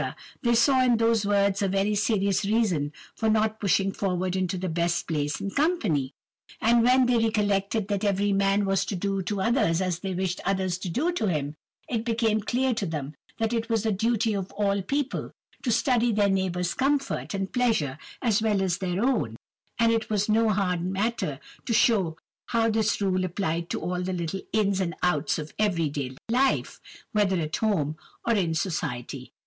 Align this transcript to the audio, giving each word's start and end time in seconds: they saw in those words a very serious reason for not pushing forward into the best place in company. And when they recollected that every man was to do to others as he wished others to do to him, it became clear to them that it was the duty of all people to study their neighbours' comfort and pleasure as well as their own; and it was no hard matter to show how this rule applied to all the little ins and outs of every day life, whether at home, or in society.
they 0.41 0.55
saw 0.55 0.83
in 0.83 0.97
those 0.97 1.27
words 1.27 1.61
a 1.61 1.67
very 1.67 1.93
serious 1.93 2.43
reason 2.43 2.91
for 3.13 3.29
not 3.29 3.59
pushing 3.59 3.91
forward 3.91 4.35
into 4.35 4.57
the 4.57 4.67
best 4.67 5.07
place 5.07 5.39
in 5.39 5.51
company. 5.51 6.11
And 6.59 6.81
when 6.81 7.05
they 7.05 7.19
recollected 7.19 7.87
that 7.89 8.03
every 8.03 8.33
man 8.33 8.65
was 8.65 8.83
to 8.85 8.95
do 8.95 9.21
to 9.21 9.41
others 9.41 9.79
as 9.79 9.99
he 9.99 10.15
wished 10.15 10.41
others 10.43 10.79
to 10.79 10.89
do 10.89 11.11
to 11.11 11.27
him, 11.27 11.53
it 11.87 12.03
became 12.03 12.41
clear 12.41 12.73
to 12.73 12.87
them 12.87 13.13
that 13.37 13.53
it 13.53 13.69
was 13.69 13.83
the 13.83 13.91
duty 13.91 14.33
of 14.33 14.51
all 14.53 14.81
people 14.81 15.33
to 15.61 15.71
study 15.71 16.11
their 16.11 16.29
neighbours' 16.29 16.73
comfort 16.73 17.35
and 17.35 17.53
pleasure 17.53 17.99
as 18.23 18.41
well 18.41 18.63
as 18.63 18.79
their 18.79 19.05
own; 19.05 19.35
and 19.77 19.91
it 19.91 20.09
was 20.09 20.27
no 20.27 20.49
hard 20.49 20.81
matter 20.83 21.39
to 21.67 21.73
show 21.75 22.17
how 22.47 22.71
this 22.71 23.01
rule 23.01 23.23
applied 23.23 23.69
to 23.69 23.79
all 23.79 24.01
the 24.01 24.13
little 24.13 24.41
ins 24.51 24.79
and 24.79 24.95
outs 25.03 25.37
of 25.37 25.53
every 25.59 25.89
day 25.89 26.09
life, 26.27 26.79
whether 27.11 27.39
at 27.39 27.57
home, 27.57 27.95
or 28.25 28.33
in 28.33 28.55
society. 28.55 29.31